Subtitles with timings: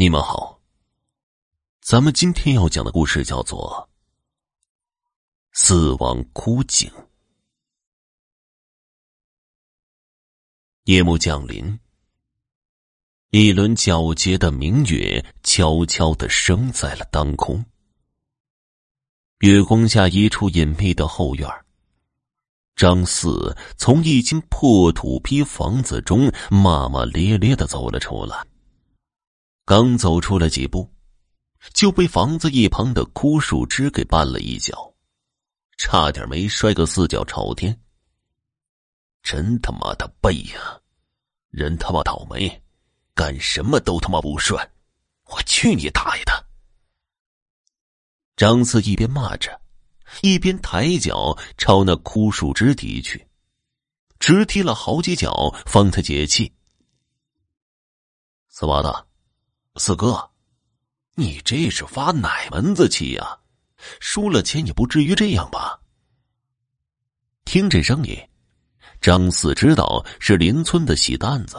[0.00, 0.60] 你们好，
[1.80, 3.90] 咱们今天要讲的故事叫做
[5.60, 6.88] 《死亡枯井》。
[10.84, 11.80] 夜幕降临，
[13.30, 17.64] 一轮皎洁的明月悄悄的升在了当空。
[19.40, 21.50] 月光下，一处隐秘的后院
[22.76, 28.47] 张四从一间破土坯房子中骂骂咧咧的走了出来。
[29.68, 30.90] 刚走出了几步，
[31.74, 34.94] 就被房子一旁的枯树枝给绊了一脚，
[35.76, 37.78] 差点没摔个四脚朝天。
[39.22, 40.80] 真他妈的背呀！
[41.50, 42.62] 人他妈倒霉，
[43.12, 44.58] 干什么都他妈不顺。
[45.26, 46.46] 我去你大爷的！
[48.36, 49.60] 张四一边骂着，
[50.22, 53.28] 一边抬脚朝那枯树枝踢去，
[54.18, 56.54] 直踢了好几脚，方才解气。
[58.48, 59.07] 四娃子。
[59.78, 60.28] 四哥，
[61.14, 63.38] 你这是发哪门子气呀？
[64.00, 65.80] 输了钱也不至于这样吧？
[67.44, 68.18] 听这声音，
[69.00, 71.56] 张四知道是邻村的喜蛋子。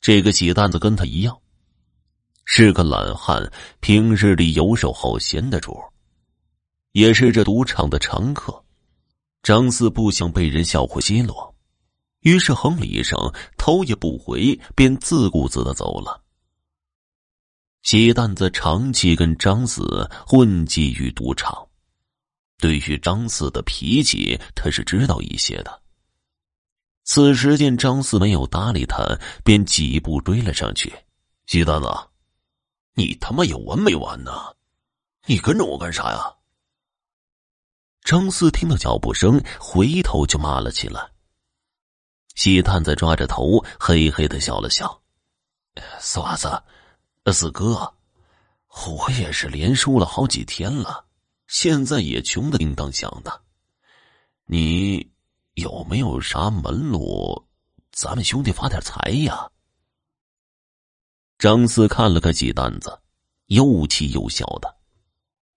[0.00, 1.38] 这个喜蛋子跟他一样，
[2.46, 5.78] 是个懒汉，平日里游手好闲的主，
[6.92, 8.64] 也是这赌场的常客。
[9.42, 11.54] 张四不想被人笑话奚落，
[12.20, 13.18] 于是哼了一声，
[13.58, 16.22] 头也不回，便自顾自的走了。
[17.86, 21.68] 喜蛋子长期跟张四混迹于赌场，
[22.58, 25.82] 对于张四的脾气，他是知道一些的。
[27.04, 30.92] 此时见张四没有搭理他，便几步追了上去
[31.46, 31.88] ：“喜蛋子，
[32.94, 34.32] 你他妈有完没完呢？
[35.26, 36.34] 你跟着我干啥呀？”
[38.02, 41.08] 张四听到脚步声，回头就骂了起来。
[42.34, 45.00] 喜蛋子抓着头，嘿嘿的笑了笑
[46.02, 46.50] ：“四娃子。”
[47.32, 47.92] 四哥，
[48.86, 51.04] 我也是连输了好几天了，
[51.48, 53.42] 现在也穷的叮当响的。
[54.44, 55.10] 你
[55.54, 57.46] 有没有啥门路，
[57.90, 59.50] 咱们兄弟发点财呀？
[61.36, 62.96] 张四看了看喜蛋子，
[63.46, 64.76] 又气又笑的。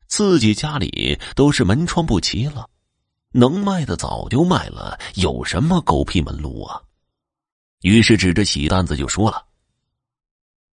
[0.07, 2.67] 自己家里都是门窗不齐了，
[3.31, 6.81] 能卖的早就卖了，有什么狗屁门路啊？
[7.81, 9.45] 于是指着喜蛋子就说了：“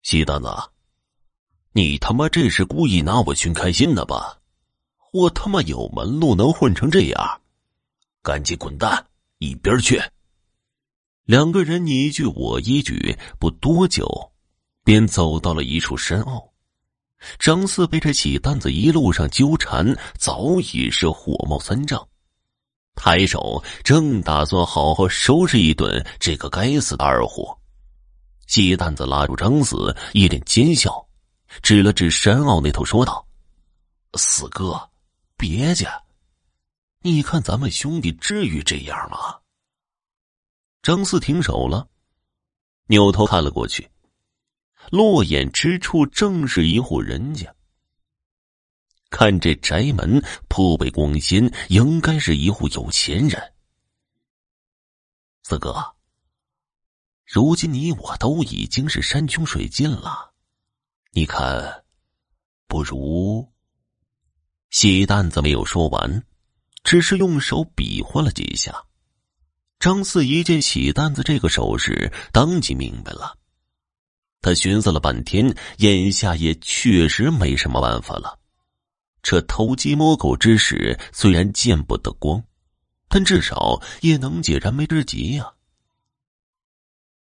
[0.02, 0.50] 喜蛋子。”
[1.72, 4.40] 你他妈这是故意拿我寻开心的吧？
[5.12, 7.42] 我他妈有门路能混成这样？
[8.24, 9.06] 赶紧滚蛋
[9.38, 10.02] 一边去！
[11.26, 14.32] 两个人你一句我一句，不多久，
[14.84, 16.52] 便走到了一处深坳。
[17.38, 22.08] 张四被这喜蛋子一路上纠缠，早已是火冒三丈，
[22.96, 27.56] 抬手正打算好好收拾一顿这个该死的二货。
[28.48, 31.09] 喜蛋子拉住张四，一脸奸笑。
[31.62, 33.28] 指了指山坳那头，说道
[34.16, 34.90] ：“四哥，
[35.36, 35.88] 别介，
[37.02, 39.40] 你看咱们兄弟至于这样吗？”
[40.82, 41.90] 张四停手了，
[42.88, 43.90] 扭头看了过去，
[44.92, 47.54] 落眼之处正是一户人家。
[49.10, 53.54] 看这宅门颇为光鲜，应该是一户有钱人。
[55.44, 55.96] 四哥，
[57.26, 60.32] 如今你我都已经是山穷水尽了。
[61.12, 61.84] 你看，
[62.68, 63.52] 不如。
[64.70, 66.24] 喜蛋子没有说完，
[66.84, 68.86] 只是用手比划了几下。
[69.80, 73.36] 张四一见喜蛋子这个手势，当即明白了。
[74.42, 78.40] 他寻思了半天，眼下也确实没什么办法了。
[79.24, 82.44] 这偷鸡摸狗之事虽然见不得光，
[83.08, 85.54] 但至少也能解燃眉之急呀。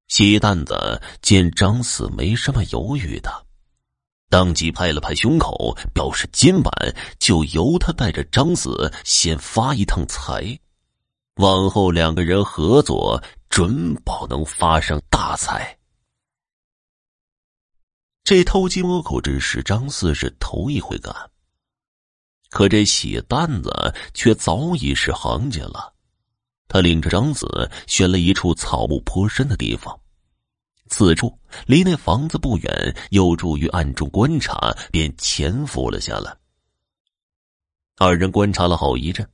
[0.07, 3.44] 喜蛋子见张四没什么犹豫的。
[4.30, 10.59] 当即拍了拍胸口，表示今晚就由他带着张子先发一趟财，
[11.36, 15.78] 往后两个人合作，准保能发上大财。
[18.24, 21.13] 这偷鸡摸狗之事，张四是头一回干，
[22.50, 25.94] 可这喜蛋子却早已是行家了。
[26.68, 29.98] 他领着张子选了一处草木颇深的地方。
[30.88, 36.38] 此处离那房子不远，有助于暗中观察，便潜伏了下来。
[37.98, 39.28] 二人观察了好一阵，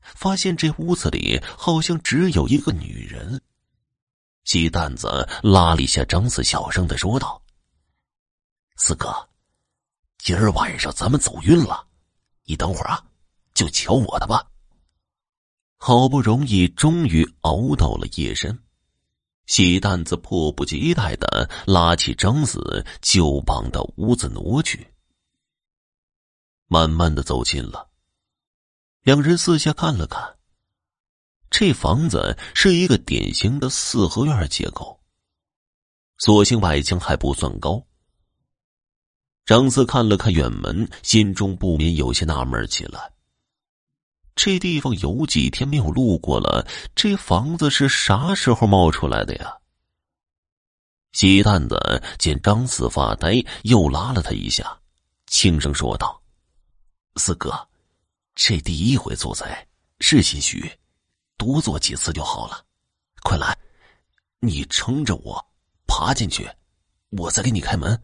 [0.00, 3.40] 发现这屋子里好像只有一个女人。
[4.44, 7.42] 鸡蛋子拉了一下张四，小声的说道
[8.76, 9.28] ：“四哥，
[10.18, 11.86] 今儿晚上咱们走运了，
[12.44, 13.04] 你等会儿啊，
[13.54, 14.48] 就瞧我的吧。”
[15.78, 18.58] 好不容易，终于熬到了夜深。
[19.46, 24.86] 喜蛋子迫不及待的拉起张四，就往的屋子挪去。
[26.66, 27.88] 慢慢的走近了，
[29.02, 30.36] 两人四下看了看。
[31.48, 35.00] 这房子是一个典型的四合院结构，
[36.18, 37.86] 所幸外墙还不算高。
[39.44, 43.12] 张四看了看远门，心中不免有些纳闷起来。
[44.36, 49.56] 这地方有几天没有路过了，这房子是啥时候冒出来的呀？
[51.12, 54.78] 鸡蛋子见张四发呆，又拉了他一下，
[55.26, 56.22] 轻声说道
[57.16, 57.66] ：“四哥，
[58.34, 59.46] 这第一回做贼
[60.00, 60.70] 是心虚，
[61.38, 62.62] 多做几次就好了。
[63.22, 63.58] 快来，
[64.40, 65.42] 你撑着我
[65.86, 66.46] 爬进去，
[67.08, 67.98] 我再给你开门。”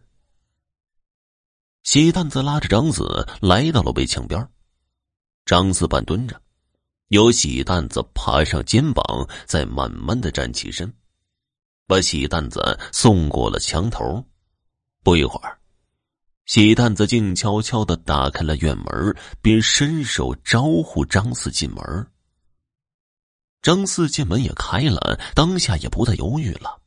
[1.84, 4.48] 鸡蛋子拉着张四来到了围墙边
[5.44, 6.40] 张四半蹲着，
[7.08, 10.92] 由喜蛋子爬上肩膀，再慢慢的站起身，
[11.86, 14.24] 把喜蛋子送过了墙头。
[15.02, 15.58] 不一会儿，
[16.46, 21.82] 喜蛋子静悄悄的打开了院门，便伸手招呼张四进门。
[23.62, 26.80] 张四见门也开了，当下也不再犹豫了，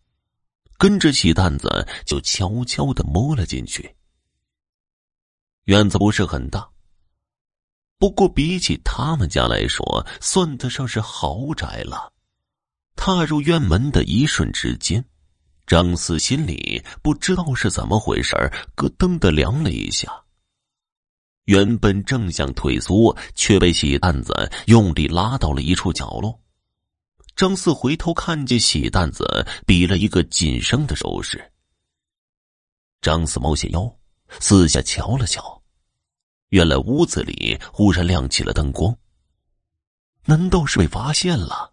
[0.78, 3.96] 跟着喜蛋子就悄悄的摸了进去。
[5.66, 6.70] 院子不是很大。
[7.98, 12.12] 不过，比起他们家来说，算得上是豪宅了。
[12.96, 15.04] 踏入院门的一瞬之间，
[15.66, 18.36] 张四心里不知道是怎么回事
[18.76, 20.24] 咯噔的凉了一下。
[21.46, 26.40] 原本正想退缩，却被喜蛋子用力拉到了一处角落。
[27.36, 31.52] 张四回头看见喜蛋子比了一个噤声的手势。
[33.02, 33.98] 张四猫下腰，
[34.40, 35.55] 四下瞧了瞧。
[36.50, 38.96] 原来屋子里忽然亮起了灯光。
[40.26, 41.72] 难道是被发现了？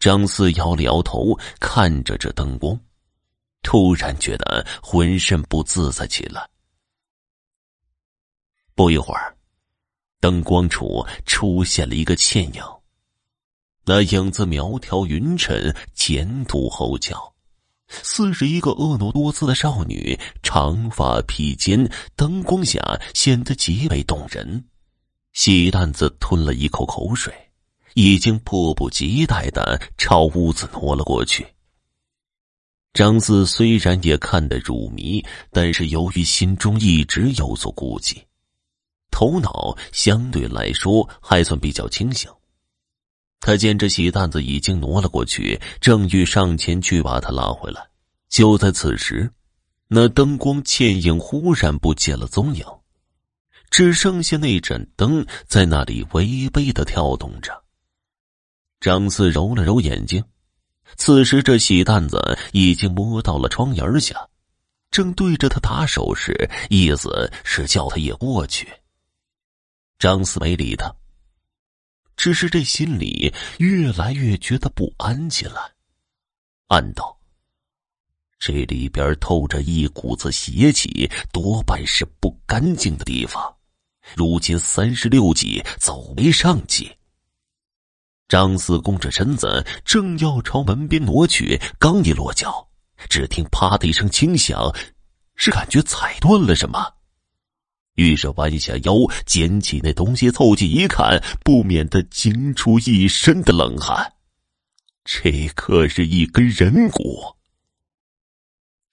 [0.00, 2.78] 张四摇了摇头，看着这灯光，
[3.62, 6.48] 突然觉得浑身不自在起来。
[8.74, 9.36] 不一会儿，
[10.20, 12.62] 灯光处出现了一个倩影，
[13.84, 17.33] 那影子苗条匀称，前凸后翘。
[17.88, 22.80] 似是一个婀娜多姿的少女，长发披肩，灯光下
[23.14, 24.64] 显得极为动人。
[25.32, 27.34] 喜蛋子吞了一口口水，
[27.94, 31.46] 已经迫不及待的朝屋子挪了过去。
[32.92, 38.22] 张四虽然也看得入迷，但是由于心中一直有所顾忌，
[39.10, 42.30] 头脑相对来说还算比较清醒。
[43.44, 47.86] 他见这喜蛋子已经挪了过去，正欲上前去把他拉回来。
[48.30, 49.30] 就在此时，
[49.86, 52.64] 那灯光倩影忽然不见了踪影，
[53.68, 57.52] 只剩下那盏灯在那里微微的跳动着。
[58.80, 60.24] 张四揉了揉眼睛，
[60.96, 64.26] 此时这喜蛋子已经摸到了窗沿下，
[64.90, 68.66] 正对着他打手势，意思是叫他也过去。
[69.98, 70.90] 张四没理他。
[72.24, 75.60] 只是这心里越来越觉得不安起来，
[76.68, 77.14] 暗道
[78.40, 83.54] ：“这里边透着一股子邪气，多半是不干净的地方。
[84.16, 86.90] 如今三十六计，走为上计。”
[88.26, 92.66] 张四弓着身子，正要朝门边挪去，刚一落脚，
[93.10, 94.74] 只听“啪”的一声轻响，
[95.36, 96.93] 是感觉踩断了什么。
[97.94, 104.12] 于是弯下腰捡起那东西，凑近一看，不免的惊出一身的冷汗。
[105.04, 107.36] 这可是一根人骨。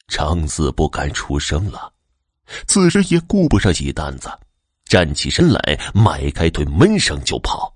[0.08, 1.94] 张四不敢出声了，
[2.68, 4.30] 此时也顾不上洗担子，
[4.86, 7.76] 站起身来，迈开腿，闷声就跑。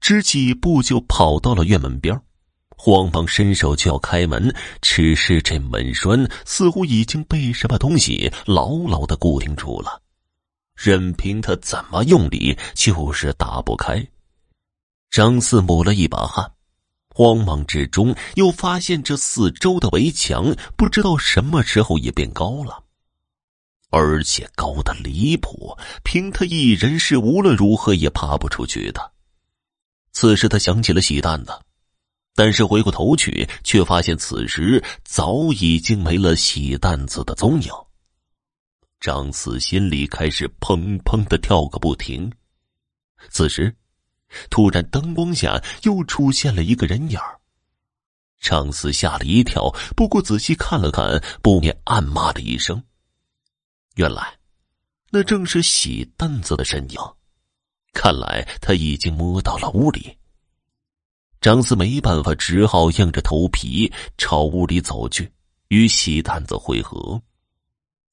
[0.00, 2.20] 只几步就跑到了院门边，
[2.76, 10.01] 慌忙伸手就要开门，只是这门栓似乎已经被什么东西牢牢的固定住了。
[10.74, 14.06] 任凭他怎么用力，就是打不开。
[15.10, 16.50] 张四抹了一把汗，
[17.14, 22.82] 慌忙之中又发现这四周的围墙不知道什么时候也变高了，
[23.90, 29.12] 而且高的离谱，凭他一人是无论如何也爬不出去的。
[30.12, 31.52] 此时他想起了喜蛋子，
[32.34, 37.70] 但是回过头去，却发现此时早已经没了喜蛋子的踪影。
[39.02, 42.32] 张四心里开始砰砰的跳个不停。
[43.30, 43.74] 此时，
[44.48, 47.18] 突然灯光下又出现了一个人影
[48.38, 52.80] 张四吓了一跳，不过仔细看了看，不免暗骂了一声。
[53.96, 54.38] 原来，
[55.10, 56.98] 那正是喜蛋子的身影。
[57.92, 60.16] 看来他已经摸到了屋里。
[61.40, 65.28] 张四没办法，只好硬着头皮朝屋里走去，
[65.70, 67.20] 与喜蛋子会合。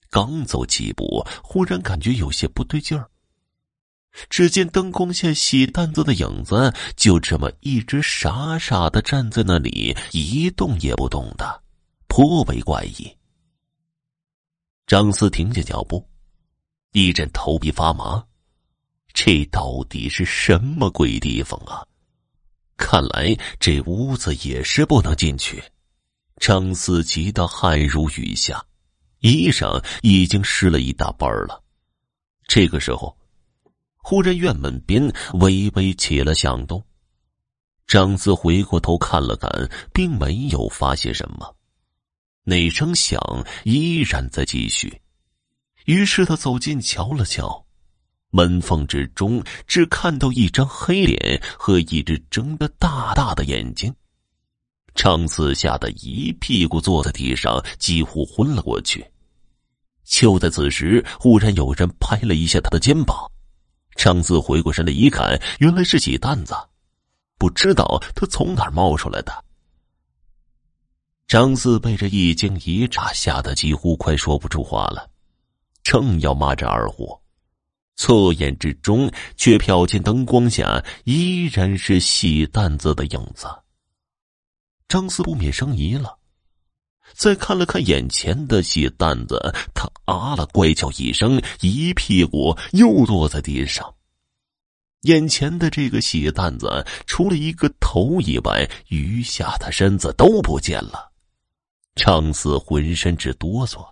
[0.09, 3.09] 刚走几步，忽然感觉有些不对劲儿。
[4.29, 11.63] 只见灯光下洗担子的影子就这么一直傻傻的站在那里，一动也不动的，
[12.07, 13.15] 颇为怪异。
[14.87, 16.03] 张四停下脚步，
[16.91, 18.25] 一阵头皮发麻，
[19.13, 21.85] 这到底是什么鬼地方啊？
[22.77, 25.63] 看来这屋子也是不能进去。
[26.37, 28.65] 张四急得汗如雨下，
[29.19, 31.63] 衣裳已经湿了一大半了。
[32.47, 33.15] 这个时候。
[34.01, 36.83] 忽然，院门边微微起了响动。
[37.85, 39.51] 张四回过头看了看，
[39.93, 41.55] 并没有发现什么。
[42.43, 43.19] 那声响
[43.65, 44.99] 依然在继续。
[45.85, 47.63] 于是他走近瞧了瞧，
[48.31, 53.93] 门缝之中只看到一张黑脸和一只睁得大大的眼睛。
[54.95, 59.05] 张四吓得一屁股坐在地上，几乎昏了过去。
[60.03, 63.15] 就在此时，忽然有人拍了一下他的肩膀。
[63.95, 66.55] 张四回过神来一看，原来是喜蛋子，
[67.37, 69.45] 不知道他从哪儿冒出来的。
[71.27, 75.07] 张四被这一惊一乍吓得几乎快说不出话了，
[75.83, 77.21] 正要骂这二货，
[77.97, 83.47] 侧眼之中却瞟见灯光下依然是喜蛋子的影子。
[84.89, 86.17] 张四不免生疑了，
[87.13, 89.39] 再看了看眼前的血蛋子，
[89.75, 93.93] 他啊了怪叫一声，一屁股又坐在地上。
[95.03, 101.11] 眼前的这个血蛋子，除了一个头以外，余下的身子都不见了。
[101.95, 103.87] 张四浑身直哆嗦，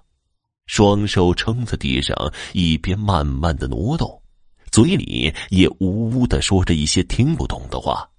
[0.66, 2.16] 双手撑在地上，
[2.54, 4.20] 一边慢慢的挪动，
[4.72, 8.10] 嘴里也呜呜的说着一些听不懂的话。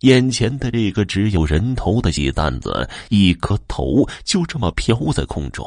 [0.00, 5.66] 眼前的这个只有人头的喜蛋子，一颗头就这么飘在空中，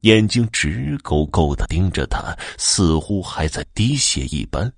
[0.00, 4.72] 眼睛直勾勾的盯着他，似乎还在滴血一般。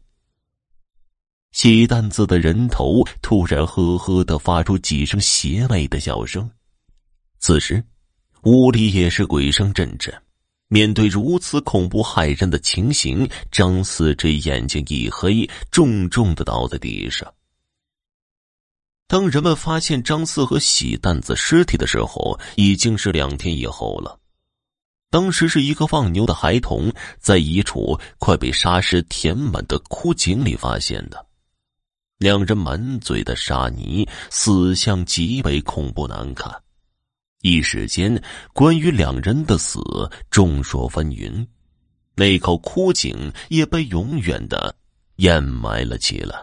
[1.53, 6.51] 喜蛋子的人头突然呵呵的发出几声邪魅的笑声，
[7.39, 7.85] 此时
[8.43, 10.12] 屋里也是鬼声阵阵。
[10.67, 17.33] 面对如此恐怖骇人的情形，张四这眼睛一黑，重重的倒在地上。
[19.12, 24.19] 当人们发现张四和喜蛋子尸体的时候，已经是两天以后了。
[25.11, 31.26] 当时是一个放牛的孩童在一处快被沙石填满的枯井里发现的。
[32.16, 36.50] 两人满嘴的沙泥，死相极为恐怖难看。
[37.42, 38.19] 一时间，
[38.54, 39.78] 关于两人的死，
[40.31, 41.47] 众说纷纭。
[42.16, 44.75] 那口枯井也被永远的
[45.16, 46.42] 掩埋了起来。